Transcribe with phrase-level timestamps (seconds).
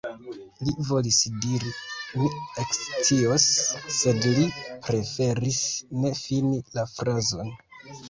[0.67, 1.73] Li volis diri:
[2.21, 2.31] „mi
[2.65, 3.47] ekscios“,
[4.01, 4.49] sed li
[4.89, 5.65] preferis
[6.03, 7.59] ne fini la frazon.